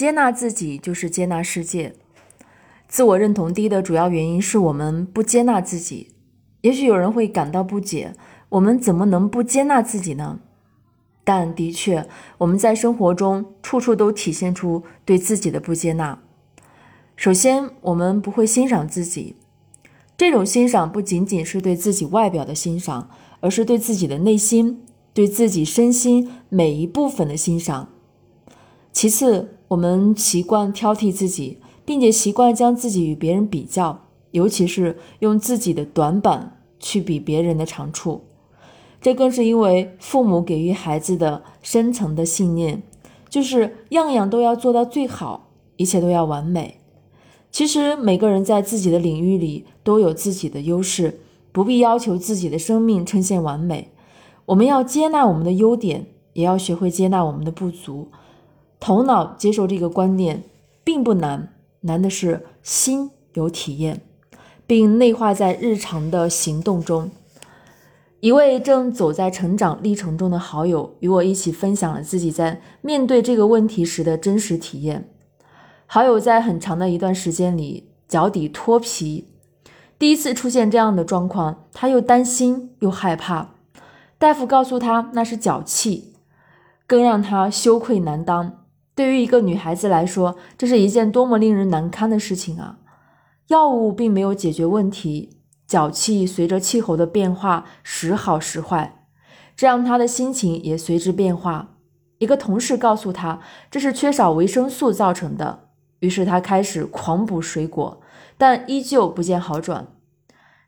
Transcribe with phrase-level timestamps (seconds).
[0.00, 1.92] 接纳自己就是接纳世界。
[2.88, 6.08] 自我认同低的主要原因是我们不接纳自己。
[6.62, 8.14] 也许有人会感到不解：
[8.48, 10.40] 我们怎么能不接纳自己呢？
[11.22, 12.08] 但的确，
[12.38, 16.22] 我们在生活中处处都体现出对自己的不接纳。
[17.14, 19.36] 首先，我们不会欣赏自己。
[20.16, 23.10] 这种欣赏不仅仅是对自己外表的欣赏，
[23.40, 24.82] 而是对自己的内心、
[25.12, 27.90] 对自己身心每一部分的欣赏。
[28.92, 38.22] 其次，我们习惯挑剔自己，并且习惯将自己与别人比较，尤其是用自己的短板去比别人的长处。
[39.00, 42.82] 这更是因为父母给予孩子的深层的信念，
[43.28, 46.80] 就是样样都要做到最好，一切都要完美。
[47.52, 51.20] 其实每个人在自己的领域里都有自己的优势，
[51.52, 53.92] 不必要求自己的生命呈现完美。
[54.46, 58.08] 我们要接纳我们的优点，也要学会接纳我们的不足。
[58.80, 60.42] 头脑接受这个观念
[60.82, 61.52] 并不难，
[61.82, 64.00] 难的是心有体验，
[64.66, 67.10] 并内化在日常的行动中。
[68.20, 75.08] 一位正走在成长历程中的好友与我一起分享了自己在面对这个问题时的真实体验。
[75.86, 79.28] 好友在很长的一段时间里脚底脱皮，
[79.98, 83.54] 第一次出现这样的状况，他又担心又害怕。
[84.18, 86.12] 大夫告诉他那是脚气，
[86.86, 88.59] 更让他羞愧难当。
[89.00, 92.80] 对于一个女孩子来说，这是一件多么令人难堪的事情啊！
[93.46, 95.38] 药物并没有解决问题。
[95.66, 99.06] 脚气随着气候的变化时好时坏，
[99.56, 101.76] 这让他的心情也随之变化。
[102.18, 103.40] 一个同事告诉他，
[103.70, 108.02] 这是缺少维生素造成的，于是他开始狂补水果，
[108.36, 109.86] 但依旧不见好转。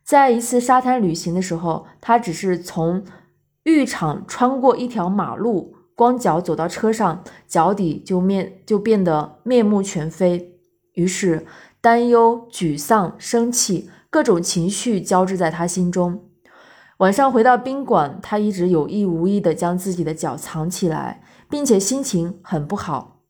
[0.03, 3.05] 在一次沙滩旅行的时候，他只是从
[3.65, 10.59] 浴场穿过一条马路，光脚走到车上，脚底就面就变得面目全非，
[10.95, 11.47] 于是
[11.81, 13.91] 担忧、沮丧、生气。
[14.11, 16.29] 各种情绪交织在他心中。
[16.99, 23.23] 晚上回到宾馆，他一直有意无意地将自己的脚藏起来，并且心情很不好。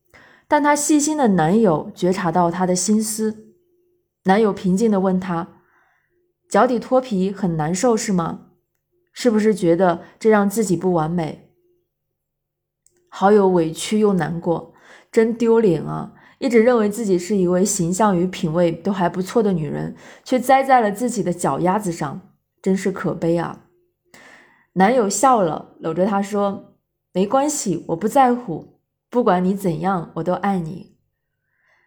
[0.49, 3.47] 但他细心的男友觉察到他的心思，
[4.25, 5.61] 男友平静地问他
[6.51, 8.49] ：“脚底脱皮很难受是吗？
[9.13, 11.49] 是不是觉得这让自己不完美？”
[13.15, 14.73] 好友委屈又难过，
[15.13, 16.15] 真丢脸啊！
[16.39, 22.23] 一直认为自己是一位形象与品味都还不错的女人，却栽在了自己的脚丫子上，
[22.63, 23.67] 真是可悲啊！
[24.73, 26.79] 男友笑了，搂着她说
[27.13, 28.81] ：“没关系，我不在乎，
[29.11, 30.97] 不管你怎样，我都爱你。”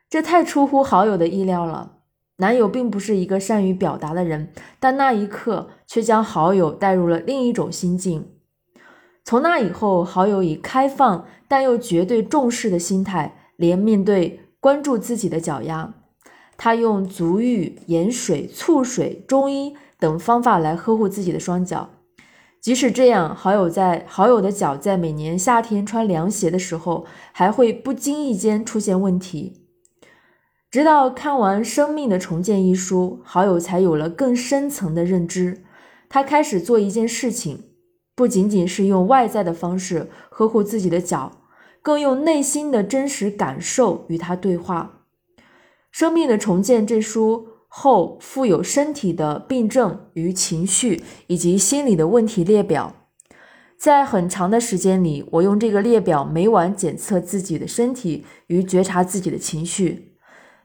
[0.08, 1.94] 这太出乎好友的意料了。
[2.38, 8.35] 男友并不是一个善于表达的人，但那一刻却将好友带入了另一种心境。
[9.26, 14.40] 从那以后，好友以开放但又绝对重视的心态，连面对。
[14.62, 15.94] 关注自己的脚丫，
[16.58, 21.92] 他用足浴、盐水、醋水、中医等方法来呵护自己的双脚。
[22.60, 29.68] 即使这样，好友在好友的脚在每年夏天穿凉鞋的时候，还会不经意间出现问题。
[30.72, 35.64] 直到看完《生命的重建》一书，好友才有了更深层的认知。
[36.10, 37.66] 他开始做一件事情，
[38.16, 41.42] 不仅仅是用外在的方式呵护自己的脚。
[41.82, 45.04] 更用内心的真实感受与他对话。
[45.92, 52.92] 《生命的重建》这书后附有身体的病症与情绪以及心理的问题列表。
[53.78, 60.18] 在很长的时间里，我用这个列表每晚检测自己的身体与觉察自己的情绪。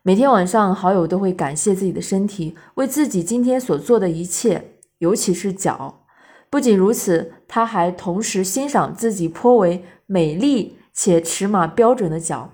[0.02, 5.99] 每天晚上，好友都会感谢自己的身体为自己今天所做的一切，尤其是脚。
[6.50, 10.76] 不仅如此，他还同时欣赏自己颇为美丽。
[10.92, 12.50] 且尺码标准的脚，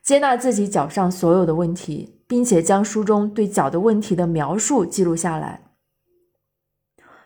[0.00, 5.72] 接纳自己脚上所有的问题，并且将书中对脚的问题的描述记录下来。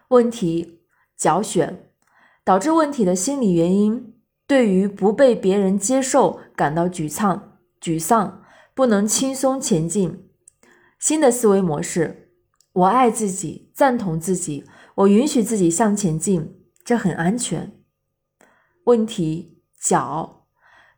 [0.08, 0.80] 问题：
[1.18, 1.74] 脚癣
[2.44, 4.14] 导致问题的心理原因，
[4.46, 10.30] 对于不被别人接受感到沮丧，沮丧不能轻松前进。
[10.98, 12.30] 新的思维模式：
[12.72, 14.64] 我爱自己，赞同自己，
[14.98, 17.72] 我允许自己向前进，这很安全。
[18.84, 20.46] 问题：脚。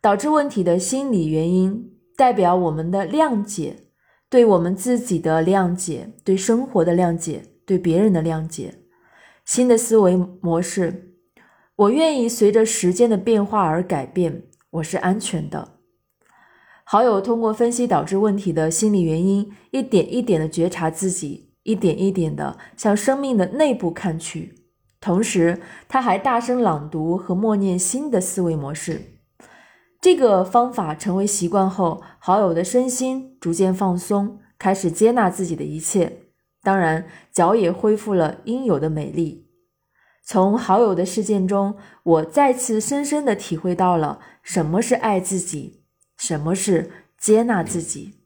[0.01, 3.89] 导致问题的心理原因，代表我们的谅解，
[4.31, 8.77] 对我们自己的谅解，对生活的谅解，对别人的谅解。
[9.45, 11.13] 新的思维模式，
[11.77, 15.77] 我愿意随着时间的变化而改变，我是安全的。
[16.85, 24.55] 好友通过分析导致问题的心理原因，一点一点的觉察自己，一点一点的向生命的内部看去。
[25.01, 29.17] 同时，他还大声朗读和默念新的思维模式。
[30.01, 36.25] 这个方法成为习惯后，好友的身心逐渐放松，开始接纳自己的一切。
[36.63, 39.49] 当然，脚也恢复了应有的美丽。
[40.23, 45.83] 从好友的事件中，我再次深深的体会到了什么是爱自己，
[46.19, 48.20] 什么是接纳自己。